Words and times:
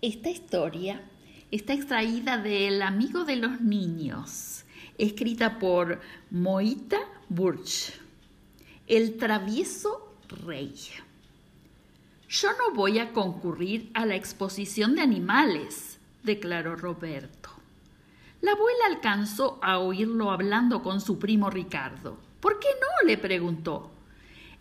Esta 0.00 0.30
historia 0.30 1.02
está 1.50 1.72
extraída 1.72 2.38
de 2.38 2.68
El 2.68 2.82
amigo 2.82 3.24
de 3.24 3.34
los 3.34 3.60
niños, 3.60 4.62
escrita 4.96 5.58
por 5.58 6.00
Moita 6.30 7.00
Burch. 7.28 7.94
El 8.86 9.16
travieso 9.16 10.14
rey. 10.28 10.72
Yo 12.28 12.48
no 12.52 12.76
voy 12.76 13.00
a 13.00 13.12
concurrir 13.12 13.90
a 13.92 14.06
la 14.06 14.14
exposición 14.14 14.94
de 14.94 15.00
animales, 15.00 15.98
declaró 16.22 16.76
Roberto. 16.76 17.50
La 18.40 18.52
abuela 18.52 18.86
alcanzó 18.86 19.58
a 19.62 19.80
oírlo 19.80 20.30
hablando 20.30 20.80
con 20.80 21.00
su 21.00 21.18
primo 21.18 21.50
Ricardo. 21.50 22.16
¿Por 22.38 22.60
qué 22.60 22.68
no? 22.80 23.08
le 23.08 23.18
preguntó. 23.18 23.90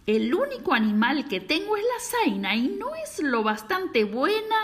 El 0.08 0.34
único 0.34 0.74
animal 0.74 1.28
que 1.28 1.42
tengo 1.42 1.78
es 1.78 1.84
la 1.84 2.24
zaina 2.24 2.56
y 2.56 2.70
no 2.70 2.96
es 2.96 3.20
lo 3.22 3.44
bastante 3.44 4.04
buena 4.04 4.56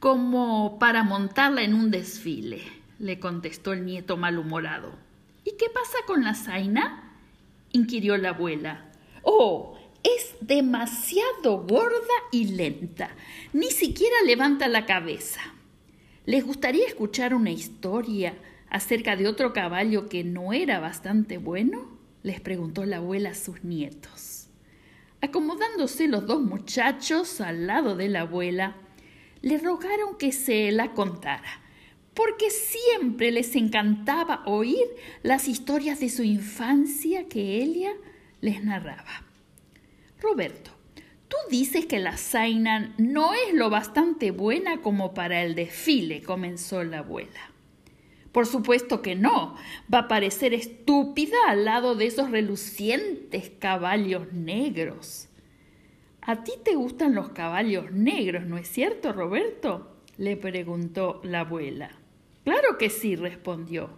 como 0.00 0.78
para 0.78 1.04
montarla 1.04 1.62
en 1.62 1.74
un 1.74 1.90
desfile, 1.90 2.62
le 2.98 3.20
contestó 3.20 3.74
el 3.74 3.84
nieto 3.84 4.16
malhumorado. 4.16 4.94
¿Y 5.44 5.52
qué 5.58 5.66
pasa 5.68 5.98
con 6.06 6.24
la 6.24 6.34
zaina? 6.34 7.18
inquirió 7.72 8.16
la 8.16 8.30
abuela. 8.30 8.90
Oh, 9.22 9.78
es 10.02 10.34
demasiado 10.40 11.66
gorda 11.66 12.14
y 12.32 12.46
lenta. 12.46 13.10
Ni 13.52 13.70
siquiera 13.70 14.16
levanta 14.24 14.68
la 14.68 14.86
cabeza. 14.86 15.40
¿Les 16.24 16.44
gustaría 16.44 16.86
escuchar 16.86 17.34
una 17.34 17.50
historia 17.50 18.34
acerca 18.70 19.16
de 19.16 19.28
otro 19.28 19.52
caballo 19.52 20.08
que 20.08 20.24
no 20.24 20.54
era 20.54 20.80
bastante 20.80 21.36
bueno? 21.36 21.98
les 22.22 22.40
preguntó 22.40 22.84
la 22.86 22.98
abuela 22.98 23.30
a 23.30 23.34
sus 23.34 23.64
nietos. 23.64 24.48
Acomodándose 25.20 26.08
los 26.08 26.26
dos 26.26 26.40
muchachos 26.40 27.40
al 27.42 27.66
lado 27.66 27.96
de 27.96 28.08
la 28.08 28.22
abuela, 28.22 28.76
le 29.42 29.58
rogaron 29.58 30.16
que 30.18 30.32
se 30.32 30.70
la 30.72 30.92
contara, 30.92 31.62
porque 32.14 32.50
siempre 32.50 33.30
les 33.30 33.56
encantaba 33.56 34.42
oír 34.46 34.86
las 35.22 35.48
historias 35.48 36.00
de 36.00 36.08
su 36.08 36.22
infancia 36.22 37.28
que 37.28 37.62
Elia 37.62 37.92
les 38.40 38.62
narraba. 38.64 39.24
Roberto, 40.20 40.70
tú 41.28 41.36
dices 41.50 41.86
que 41.86 41.98
la 41.98 42.16
Zaina 42.16 42.94
no 42.98 43.32
es 43.32 43.54
lo 43.54 43.70
bastante 43.70 44.30
buena 44.30 44.82
como 44.82 45.14
para 45.14 45.42
el 45.42 45.54
desfile, 45.54 46.22
comenzó 46.22 46.84
la 46.84 46.98
abuela. 46.98 47.50
Por 48.32 48.46
supuesto 48.46 49.02
que 49.02 49.16
no. 49.16 49.56
Va 49.92 50.00
a 50.00 50.08
parecer 50.08 50.54
estúpida 50.54 51.36
al 51.48 51.64
lado 51.64 51.96
de 51.96 52.06
esos 52.06 52.30
relucientes 52.30 53.50
caballos 53.58 54.32
negros. 54.32 55.29
A 56.30 56.44
ti 56.44 56.52
te 56.62 56.76
gustan 56.76 57.16
los 57.16 57.30
caballos 57.30 57.90
negros, 57.90 58.46
¿no 58.46 58.56
es 58.56 58.68
cierto, 58.68 59.12
Roberto? 59.12 59.96
le 60.16 60.36
preguntó 60.36 61.20
la 61.24 61.40
abuela. 61.40 61.98
Claro 62.44 62.78
que 62.78 62.88
sí, 62.88 63.16
respondió. 63.16 63.90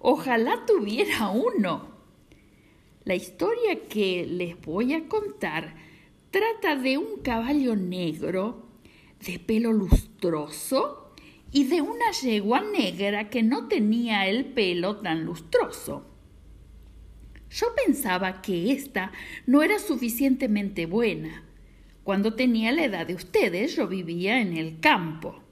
Ojalá 0.00 0.64
tuviera 0.66 1.28
uno. 1.28 1.90
La 3.04 3.14
historia 3.14 3.86
que 3.88 4.26
les 4.26 4.60
voy 4.60 4.92
a 4.92 5.06
contar 5.06 5.76
trata 6.32 6.74
de 6.74 6.98
un 6.98 7.20
caballo 7.22 7.76
negro, 7.76 8.66
de 9.24 9.38
pelo 9.38 9.72
lustroso 9.72 11.14
y 11.52 11.62
de 11.68 11.80
una 11.80 12.10
yegua 12.10 12.60
negra 12.60 13.30
que 13.30 13.44
no 13.44 13.68
tenía 13.68 14.26
el 14.26 14.46
pelo 14.46 14.96
tan 14.96 15.24
lustroso. 15.24 16.04
Yo 17.50 17.68
pensaba 17.76 18.42
que 18.42 18.72
ésta 18.72 19.12
no 19.46 19.62
era 19.62 19.78
suficientemente 19.78 20.86
buena. 20.86 21.44
Cuando 22.08 22.32
tenía 22.32 22.72
la 22.72 22.86
edad 22.86 23.06
de 23.06 23.14
ustedes, 23.14 23.76
yo 23.76 23.86
vivía 23.86 24.40
en 24.40 24.56
el 24.56 24.80
campo. 24.80 25.42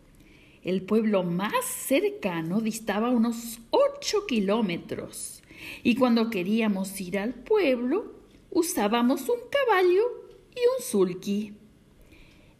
El 0.62 0.80
pueblo 0.80 1.22
más 1.22 1.66
cercano 1.66 2.62
distaba 2.62 3.10
unos 3.10 3.58
ocho 3.68 4.24
kilómetros 4.26 5.42
y 5.82 5.96
cuando 5.96 6.30
queríamos 6.30 6.98
ir 6.98 7.18
al 7.18 7.34
pueblo 7.34 8.14
usábamos 8.50 9.28
un 9.28 9.36
caballo 9.50 10.02
y 10.54 10.60
un 10.78 10.82
sulky. 10.82 11.52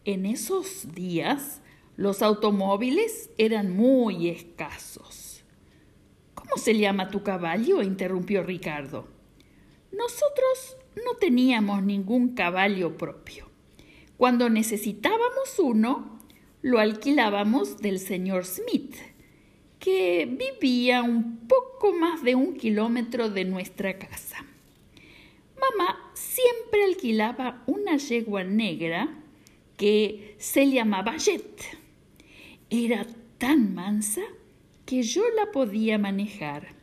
En 0.04 0.26
esos 0.26 0.92
días 0.92 1.62
los 1.96 2.20
automóviles 2.20 3.30
eran 3.38 3.74
muy 3.74 4.28
escasos. 4.28 5.42
¿Cómo 6.34 6.58
se 6.58 6.76
llama 6.76 7.08
tu 7.08 7.22
caballo? 7.22 7.80
interrumpió 7.80 8.42
Ricardo. 8.42 9.08
Nosotros 9.90 10.76
no 10.96 11.14
teníamos 11.18 11.82
ningún 11.82 12.34
caballo 12.34 12.98
propio. 12.98 13.55
Cuando 14.16 14.49
necesitábamos 14.49 15.59
uno, 15.59 16.19
lo 16.62 16.78
alquilábamos 16.78 17.78
del 17.78 17.99
señor 17.99 18.44
Smith, 18.44 18.97
que 19.78 20.27
vivía 20.27 21.03
un 21.03 21.47
poco 21.47 21.93
más 21.93 22.22
de 22.22 22.34
un 22.34 22.54
kilómetro 22.54 23.28
de 23.28 23.44
nuestra 23.44 23.99
casa. 23.99 24.44
Mamá 25.60 26.10
siempre 26.15 26.84
alquilaba 26.84 27.62
una 27.66 27.97
yegua 27.97 28.43
negra 28.43 29.09
que 29.77 30.34
se 30.38 30.71
llamaba 30.71 31.16
Jet 31.19 31.62
era 32.71 33.06
tan 33.38 33.75
mansa 33.75 34.22
que 34.87 35.03
yo 35.03 35.22
la 35.37 35.53
podía 35.53 35.98
manejar. 35.98 36.75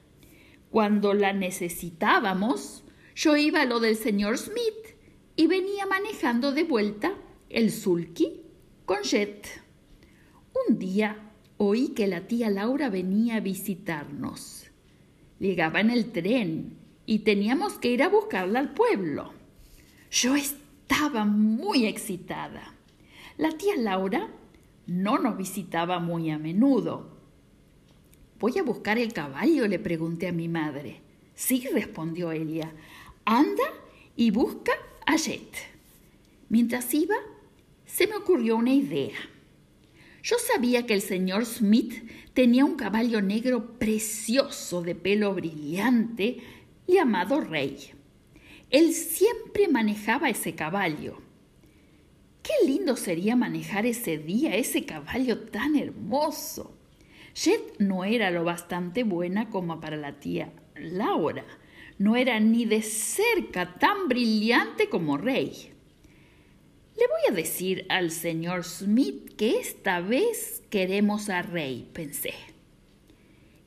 Cuando 0.70 1.14
la 1.14 1.34
necesitábamos, 1.34 2.84
yo 3.16 3.36
iba 3.38 3.62
a 3.62 3.66
lo 3.66 3.80
del 3.80 3.96
señor 3.96 4.38
Smith 4.38 4.96
y 5.36 5.48
venía 5.48 5.86
manejando 5.86 6.52
de 6.52 6.64
vuelta 6.64 7.14
el 7.53 7.72
sulky 7.72 8.41
con 8.86 9.03
Jet. 9.03 9.47
Un 10.68 10.80
día 10.80 11.31
oí 11.58 11.90
que 11.90 12.08
la 12.08 12.28
tía 12.28 12.50
Laura 12.50 12.90
venía 12.90 13.36
a 13.36 13.40
visitarnos. 13.41 14.66
Llegaba 15.40 15.80
en 15.80 15.91
el 15.91 16.12
tren 16.12 16.78
y 17.06 17.19
teníamos 17.19 17.74
que 17.74 17.91
ir 17.91 18.02
a 18.02 18.09
buscarla 18.09 18.59
al 18.59 18.74
pueblo. 18.74 19.34
Yo 20.09 20.36
estaba 20.36 21.25
muy 21.25 21.86
excitada. 21.86 22.74
La 23.38 23.52
tía 23.52 23.75
Laura 23.78 24.30
no 24.88 25.20
nos 25.20 25.38
visitaba 25.38 26.00
muy 26.00 26.31
a 26.31 26.40
menudo. 26.40 27.14
¿Voy 28.40 28.58
a 28.58 28.64
buscar 28.64 28.97
el 28.97 29.14
caballo? 29.14 29.68
le 29.68 29.78
pregunté 29.78 30.28
a 30.28 30.34
mi 30.34 30.47
madre. 30.47 31.02
Sí, 31.35 31.68
respondió 31.72 32.31
Elia. 32.31 32.74
Anda 33.25 33.64
y 34.16 34.31
busca 34.31 34.72
a 35.06 35.18
Jet. 35.18 35.56
Mientras 36.50 36.94
iba, 36.94 37.16
se 37.94 38.08
me 38.08 38.16
ocurrió 38.16 38.56
una 38.56 38.74
idea. 38.74 39.18
Yo 40.24 40.38
sabía 40.40 40.88
que 40.88 40.96
el 40.96 41.02
señor 41.02 41.46
Smith 41.46 42.09
tenía 42.34 42.66
un 42.66 42.76
caballo 42.76 43.22
negro 43.22 43.78
precioso 43.78 44.81
de 44.81 44.96
pelo 44.96 45.36
brillante 45.36 46.38
llamado 46.88 47.42
Rey. 47.42 47.92
Él 48.72 48.94
siempre 48.94 49.68
manejaba 49.68 50.32
ese 50.32 50.56
caballo 50.56 51.22
Qué 52.42 52.52
lindo 52.66 52.98
sería 52.98 53.36
manejar 53.36 53.86
ese 53.86 54.18
día 54.18 54.56
ese 54.56 54.86
caballo 54.86 55.40
tan 55.44 55.76
hermoso. 55.76 56.76
Jet 57.36 57.80
no 57.80 58.03
era 58.03 58.32
lo 58.32 58.44
bastante 58.44 59.03
buena 59.03 59.50
como 59.50 59.80
para 59.80 59.98
la 59.98 60.20
tía 60.20 60.52
Laura. 60.76 61.46
No 62.00 62.16
era 62.16 62.40
ni 62.40 62.66
de 62.66 62.82
cerca 62.82 63.76
tan 63.76 64.09
brillante 64.09 64.90
como 64.90 65.16
Rey. 65.18 65.72
Le 66.96 67.08
voy 67.08 67.22
a 67.31 67.36
decir 67.36 67.86
al 67.90 68.12
señor 68.12 68.64
Smith 68.64 69.36
que 69.36 69.59
esta 69.59 70.00
vez 70.00 70.62
queremos 70.70 71.30
a 71.30 71.42
Rey, 71.42 71.90
pensé. 71.92 72.34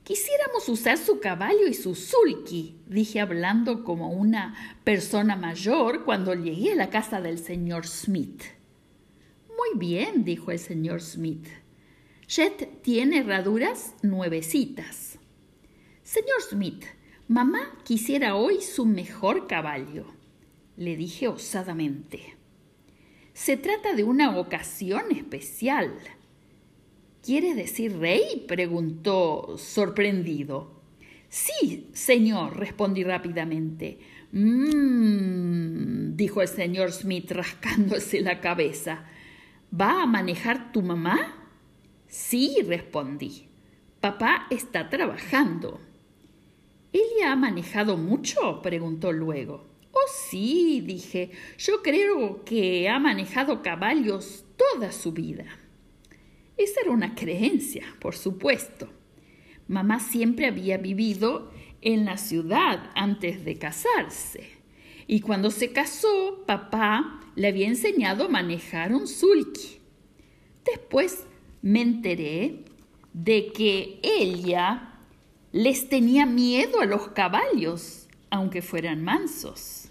Quisiéramos 0.03 0.69
usar 0.69 0.97
su 0.97 1.19
caballo 1.19 1.67
y 1.67 1.73
su 1.73 1.93
sulky, 1.93 2.77
dije 2.87 3.19
hablando 3.19 3.83
como 3.83 4.11
una 4.11 4.55
persona 4.85 5.35
mayor 5.35 6.05
cuando 6.05 6.33
llegué 6.33 6.71
a 6.71 6.75
la 6.75 6.89
casa 6.89 7.19
del 7.19 7.37
señor 7.39 7.85
Smith. 7.85 8.43
Muy 9.49 9.77
bien, 9.77 10.23
dijo 10.23 10.51
el 10.51 10.59
señor 10.59 11.01
Smith. 11.01 11.47
Jet 12.29 12.81
tiene 12.81 13.19
herraduras 13.19 13.95
nuevecitas. 14.01 15.19
Señor 16.03 16.41
Smith, 16.49 16.85
mamá 17.27 17.77
quisiera 17.83 18.37
hoy 18.37 18.61
su 18.61 18.85
mejor 18.85 19.47
caballo, 19.47 20.05
le 20.77 20.95
dije 20.95 21.27
osadamente. 21.27 22.36
Se 23.37 23.55
trata 23.55 23.93
de 23.93 24.03
una 24.03 24.35
ocasión 24.35 25.11
especial. 25.11 25.93
¿Quiere 27.23 27.53
decir 27.53 27.95
rey? 27.99 28.43
preguntó 28.47 29.59
sorprendido. 29.59 30.81
Sí, 31.29 31.87
señor, 31.93 32.57
respondí 32.57 33.03
rápidamente. 33.03 33.99
Mmm, 34.31 36.15
dijo 36.15 36.41
el 36.41 36.47
señor 36.47 36.91
Smith 36.91 37.29
rascándose 37.29 38.21
la 38.21 38.41
cabeza. 38.41 39.05
¿Va 39.71 40.01
a 40.01 40.07
manejar 40.07 40.71
tu 40.71 40.81
mamá? 40.81 41.51
Sí, 42.07 42.57
respondí. 42.65 43.49
Papá 44.01 44.47
está 44.49 44.89
trabajando. 44.89 45.79
¿Ella 46.91 47.33
ha 47.33 47.35
manejado 47.35 47.97
mucho? 47.97 48.63
preguntó 48.63 49.11
luego. 49.11 49.76
Oh, 49.91 50.07
sí, 50.29 50.81
dije. 50.81 51.31
Yo 51.57 51.81
creo 51.81 52.43
que 52.43 52.89
ha 52.89 52.99
manejado 52.99 53.61
caballos 53.61 54.45
toda 54.57 54.91
su 54.91 55.11
vida. 55.11 55.45
Esa 56.57 56.81
era 56.81 56.91
una 56.91 57.15
creencia, 57.15 57.85
por 57.99 58.15
supuesto. 58.15 58.89
Mamá 59.67 59.99
siempre 59.99 60.47
había 60.47 60.77
vivido 60.77 61.51
en 61.81 62.05
la 62.05 62.17
ciudad 62.17 62.89
antes 62.95 63.45
de 63.45 63.57
casarse. 63.57 64.49
Y 65.07 65.21
cuando 65.21 65.51
se 65.51 65.71
casó, 65.71 66.43
papá 66.45 67.21
le 67.35 67.47
había 67.47 67.67
enseñado 67.67 68.25
a 68.25 68.29
manejar 68.29 68.93
un 68.93 69.07
sulky. 69.07 69.79
Después 70.65 71.25
me 71.61 71.81
enteré 71.81 72.65
de 73.13 73.51
que 73.53 73.99
ella 74.03 74.99
les 75.51 75.87
tenía 75.87 76.25
miedo 76.25 76.81
a 76.81 76.85
los 76.85 77.09
caballos, 77.09 78.06
aunque 78.29 78.61
fueran 78.61 79.03
mansos. 79.03 79.89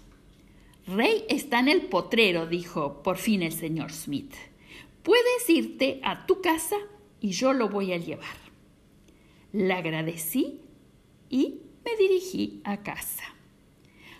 Rey 0.87 1.25
está 1.27 1.59
en 1.59 1.67
el 1.67 1.81
potrero, 1.81 2.47
dijo 2.47 3.03
por 3.03 3.17
fin 3.17 3.43
el 3.43 3.51
señor 3.51 3.91
Smith. 3.91 4.33
Puedes 5.03 5.49
irte 5.49 5.99
a 6.03 6.25
tu 6.25 6.41
casa 6.41 6.77
y 7.19 7.31
yo 7.31 7.53
lo 7.53 7.69
voy 7.69 7.93
a 7.93 7.97
llevar. 7.97 8.37
Le 9.51 9.73
agradecí 9.73 10.61
y 11.29 11.61
me 11.83 11.95
dirigí 11.97 12.61
a 12.63 12.83
casa. 12.83 13.23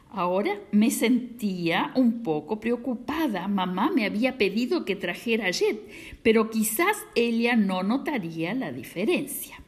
Ahora 0.10 0.62
me 0.72 0.90
sentía 0.90 1.92
un 1.96 2.24
poco 2.24 2.60
preocupada. 2.60 3.48
Mamá 3.48 3.92
me 3.92 4.06
había 4.06 4.38
pedido 4.38 4.86
que 4.86 4.96
trajera 4.96 5.52
Jet, 5.52 5.80
pero 6.24 6.50
quizás 6.50 6.98
ella 7.16 7.56
no 7.56 7.84
notaría 7.84 8.54
la 8.54 8.72
diferencia. 8.72 9.62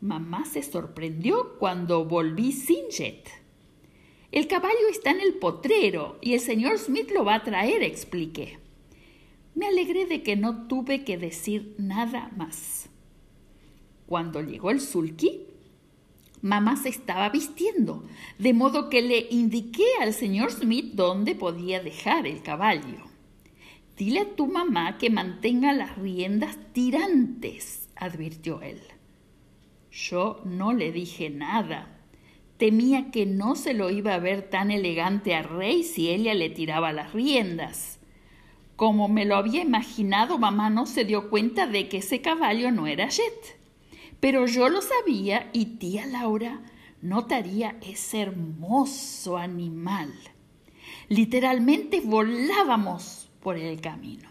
Mamá 0.00 0.44
se 0.44 0.62
sorprendió 0.62 1.58
cuando 1.58 2.04
volví 2.04 2.52
sin 2.52 2.88
Jet. 2.90 3.45
El 4.36 4.48
caballo 4.48 4.90
está 4.90 5.12
en 5.12 5.20
el 5.22 5.32
potrero 5.32 6.18
y 6.20 6.34
el 6.34 6.40
señor 6.40 6.78
Smith 6.78 7.10
lo 7.10 7.24
va 7.24 7.36
a 7.36 7.42
traer, 7.42 7.82
expliqué. 7.82 8.58
Me 9.54 9.66
alegré 9.66 10.04
de 10.04 10.22
que 10.22 10.36
no 10.36 10.66
tuve 10.66 11.04
que 11.04 11.16
decir 11.16 11.74
nada 11.78 12.30
más. 12.36 12.90
Cuando 14.04 14.42
llegó 14.42 14.70
el 14.70 14.82
sulky, 14.82 15.40
mamá 16.42 16.76
se 16.76 16.90
estaba 16.90 17.30
vistiendo, 17.30 18.04
de 18.38 18.52
modo 18.52 18.90
que 18.90 19.00
le 19.00 19.26
indiqué 19.30 19.86
al 20.02 20.12
señor 20.12 20.52
Smith 20.52 20.92
dónde 20.92 21.34
podía 21.34 21.82
dejar 21.82 22.26
el 22.26 22.42
caballo. 22.42 23.06
Dile 23.96 24.20
a 24.20 24.36
tu 24.36 24.48
mamá 24.48 24.98
que 24.98 25.08
mantenga 25.08 25.72
las 25.72 25.96
riendas 25.96 26.58
tirantes, 26.74 27.88
advirtió 27.96 28.60
él. 28.60 28.82
Yo 29.90 30.42
no 30.44 30.74
le 30.74 30.92
dije 30.92 31.30
nada. 31.30 31.95
Temía 32.58 33.10
que 33.10 33.26
no 33.26 33.54
se 33.54 33.74
lo 33.74 33.90
iba 33.90 34.14
a 34.14 34.18
ver 34.18 34.48
tan 34.48 34.70
elegante 34.70 35.34
a 35.34 35.42
Rey 35.42 35.82
si 35.82 36.08
ella 36.10 36.32
le 36.34 36.48
tiraba 36.48 36.92
las 36.92 37.12
riendas. 37.12 37.98
Como 38.76 39.08
me 39.08 39.24
lo 39.24 39.36
había 39.36 39.62
imaginado, 39.62 40.38
mamá 40.38 40.70
no 40.70 40.86
se 40.86 41.04
dio 41.04 41.28
cuenta 41.28 41.66
de 41.66 41.88
que 41.88 41.98
ese 41.98 42.22
caballo 42.22 42.70
no 42.70 42.86
era 42.86 43.08
Jet. 43.08 43.58
Pero 44.20 44.46
yo 44.46 44.68
lo 44.68 44.80
sabía 44.80 45.50
y 45.52 45.76
tía 45.78 46.06
Laura 46.06 46.62
notaría 47.02 47.76
ese 47.82 48.20
hermoso 48.22 49.36
animal. 49.36 50.12
Literalmente 51.08 52.00
volábamos 52.00 53.30
por 53.42 53.56
el 53.56 53.80
camino. 53.80 54.30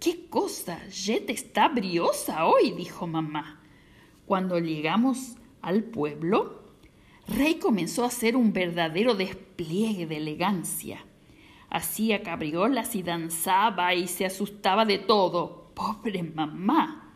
¡Qué 0.00 0.26
cosa! 0.28 0.78
Jet 0.88 1.28
está 1.28 1.68
briosa 1.68 2.46
hoy, 2.46 2.70
dijo 2.70 3.08
mamá. 3.08 3.60
Cuando 4.26 4.60
llegamos 4.60 5.36
al 5.60 5.82
pueblo, 5.82 6.67
Rey 7.28 7.56
comenzó 7.56 8.04
a 8.04 8.08
hacer 8.08 8.36
un 8.36 8.54
verdadero 8.54 9.14
despliegue 9.14 10.06
de 10.06 10.16
elegancia. 10.16 11.04
Hacía 11.68 12.22
cabriolas 12.22 12.94
y 12.94 13.02
danzaba 13.02 13.94
y 13.94 14.08
se 14.08 14.24
asustaba 14.24 14.86
de 14.86 14.98
todo. 14.98 15.70
Pobre 15.74 16.22
mamá. 16.22 17.14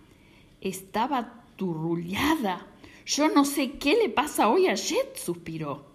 Estaba 0.61 1.45
turrullada. 1.57 2.67
Yo 3.07 3.29
no 3.29 3.47
sé 3.47 3.73
qué 3.73 3.97
le 3.97 4.11
pasa 4.11 4.51
hoy 4.51 4.67
a 4.67 4.75
Jet, 4.75 5.17
suspiró. 5.17 5.87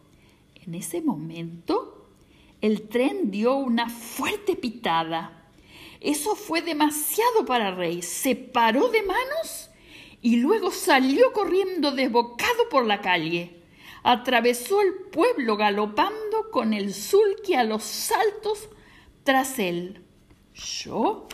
En 0.66 0.74
ese 0.74 1.02
momento, 1.02 2.10
el 2.60 2.90
tren 2.90 3.30
dio 3.30 3.56
una 3.56 3.88
fuerte 3.88 4.56
pitada. 4.56 5.46
Eso 6.02 6.36
fue 6.36 6.64
demasiado 6.64 7.46
para 7.46 7.75
Rey. 7.75 8.02
Se 8.02 8.36
paró 8.36 8.90
de 8.90 9.04
manos 9.04 9.69
y 10.24 10.38
luego 10.38 10.72
salió 10.72 11.31
corriendo 11.34 11.92
desbocado 11.92 12.68
por 12.69 12.86
la 12.86 13.00
calle. 13.02 13.56
Atravesó 14.09 14.81
el 14.81 14.94
pueblo 15.12 15.57
galopando 15.57 16.50
con 16.50 16.71
el 16.71 16.94
sulky 16.94 17.56
a 17.56 17.65
los 17.65 17.83
saltos 17.83 18.69
tras 19.25 19.59
él. 19.59 20.01
Yo 20.54 21.27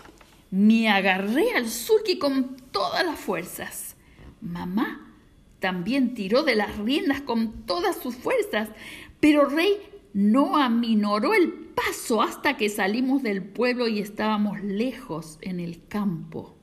me 0.49 0.89
agarré 0.89 1.53
al 1.53 1.69
sulky 1.69 2.17
con 2.17 2.55
todas 2.71 3.05
las 3.05 3.19
fuerzas. 3.19 3.95
Mamá 4.41 5.15
también 5.59 6.15
tiró 6.15 6.41
de 6.41 6.55
las 6.55 6.75
riendas 6.79 7.21
con 7.21 7.67
todas 7.67 7.95
sus 7.97 8.15
fuerzas, 8.15 8.69
pero 9.19 9.45
Rey 9.45 9.77
no 10.13 10.57
aminoró 10.57 11.35
el 11.35 11.51
paso 11.51 12.23
hasta 12.23 12.57
que 12.57 12.69
salimos 12.69 13.21
del 13.21 13.43
pueblo 13.43 13.87
y 13.87 13.99
estábamos 13.99 14.63
lejos 14.63 15.37
en 15.41 15.59
el 15.59 15.85
campo. 15.87 16.57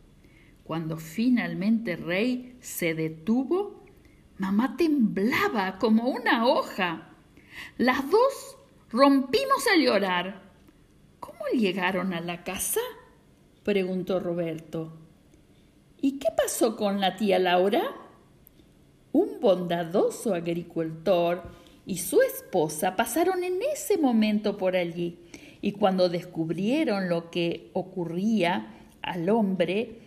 Cuando 0.65 0.97
finalmente 0.97 1.95
Rey 1.95 2.57
se 2.61 2.95
detuvo, 2.95 3.80
mamá 4.41 4.75
temblaba 4.79 5.79
como 5.79 6.09
una 6.09 6.47
hoja. 6.47 7.11
Las 7.77 8.11
dos 8.11 8.57
rompimos 8.91 9.67
a 9.67 9.77
llorar. 9.79 10.43
¿Cómo 11.21 11.41
llegaron 11.53 12.15
a 12.15 12.21
la 12.21 12.43
casa? 12.43 12.81
preguntó 13.65 14.19
Roberto. 14.19 14.95
¿Y 16.01 16.19
qué 16.19 16.29
pasó 16.35 16.75
con 16.75 17.01
la 17.01 17.17
tía 17.17 17.39
Laura? 17.39 17.83
Un 19.13 19.41
bondadoso 19.41 20.35
agricultor 20.35 21.43
y 21.85 21.99
su 21.99 22.23
esposa 22.23 22.97
pasaron 22.97 23.45
en 23.45 23.61
ese 23.75 23.99
momento 23.99 24.57
por 24.57 24.75
allí 24.75 25.19
y 25.61 25.73
cuando 25.73 26.09
descubrieron 26.09 27.11
lo 27.11 27.31
que 27.31 27.69
ocurría 27.75 28.75
al 29.03 29.29
hombre, 29.29 29.99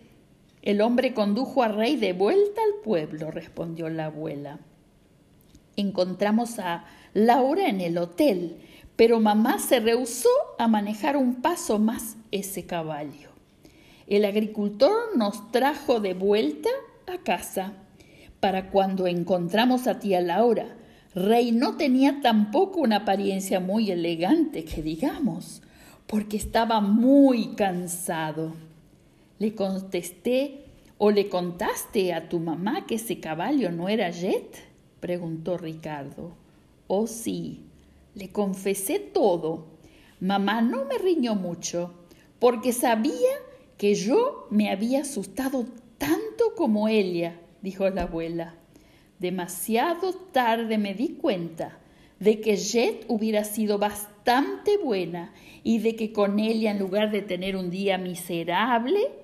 el 0.64 0.80
hombre 0.80 1.14
condujo 1.14 1.62
a 1.62 1.68
Rey 1.68 1.98
de 1.98 2.14
vuelta 2.14 2.62
al 2.62 2.82
pueblo, 2.82 3.32
respondió 3.32 3.90
la 3.90 4.06
abuela. 4.06 4.60
Encontramos 5.76 6.58
a 6.58 6.86
Laura 7.14 7.68
en 7.68 7.82
el 7.82 7.98
hotel, 7.98 8.62
pero 8.96 9.20
mamá 9.20 9.60
se 9.60 9.82
rehusó 9.82 10.30
a 10.58 10.70
manejar 10.70 11.18
un 11.18 11.42
paso 11.42 11.80
más 11.80 12.16
ese 12.32 12.66
caballo. 12.66 13.30
El 14.08 14.24
agricultor 14.24 15.18
nos 15.18 15.52
trajo 15.52 16.00
de 16.00 16.14
vuelta 16.14 16.70
a 17.14 17.18
casa. 17.18 17.74
Para 18.40 18.72
cuando 18.72 19.06
encontramos 19.08 19.88
a 19.88 20.00
tía 20.00 20.22
Laura, 20.22 20.78
Rey 21.14 21.52
no 21.52 21.76
tenía 21.76 22.22
tampoco 22.22 22.80
una 22.80 22.98
apariencia 22.98 23.60
muy 23.60 23.92
elegante, 23.92 24.64
que 24.64 24.82
digamos, 24.82 25.62
porque 26.08 26.38
estaba 26.38 26.80
muy 26.80 27.50
cansado. 27.56 28.54
Le 29.40 29.56
contesté, 29.56 30.66
¿o 30.98 31.10
le 31.10 31.28
contaste 31.28 32.14
a 32.14 32.30
tu 32.30 32.40
mamá 32.40 32.86
que 32.86 32.96
ese 32.96 33.20
caballo 33.20 33.72
no 33.72 33.90
era 33.90 34.10
Jet? 34.12 34.58
preguntó 35.00 35.58
Ricardo. 35.58 36.36
Oh 36.88 37.08
sí, 37.08 37.62
le 38.14 38.30
confesé 38.30 39.00
todo. 39.00 39.66
Mamá 40.20 40.62
no 40.62 40.86
me 40.86 40.98
riñó 40.98 41.36
mucho, 41.36 41.94
porque 42.40 42.72
sabía 42.72 43.34
que 43.78 43.96
yo 43.96 44.48
me 44.50 44.70
había 44.70 45.02
asustado 45.02 45.66
tanto 45.98 46.54
como 46.56 46.88
ella, 46.88 47.40
dijo 47.62 47.90
la 47.90 48.04
abuela. 48.04 48.56
Demasiado 49.20 50.14
tarde 50.14 50.78
me 50.78 50.94
di 50.94 51.16
cuenta 51.16 51.80
de 52.20 52.40
que 52.40 52.56
Jet 52.56 53.06
hubiera 53.08 53.44
sido 53.44 53.80
bastante 53.80 54.78
buena 54.78 55.34
y 55.64 55.80
de 55.80 55.96
que 55.96 56.14
con 56.14 56.40
ella, 56.40 56.72
en 56.72 56.80
lugar 56.80 57.12
de 57.12 57.22
tener 57.22 57.56
un 57.56 57.70
día 57.70 57.98
miserable, 57.98 59.23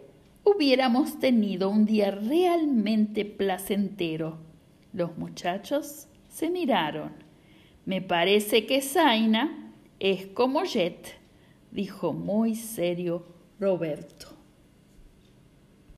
hubiéramos 0.55 1.19
tenido 1.19 1.69
un 1.69 1.85
día 1.85 2.11
realmente 2.11 3.25
placentero. 3.25 4.37
Los 4.93 5.17
muchachos 5.17 6.07
se 6.29 6.49
miraron. 6.49 7.11
Me 7.85 8.01
parece 8.01 8.65
que 8.65 8.81
Zaina 8.81 9.73
es 9.99 10.27
como 10.27 10.63
Jet, 10.63 11.19
dijo 11.71 12.13
muy 12.13 12.55
serio 12.55 13.25
Roberto. 13.59 14.38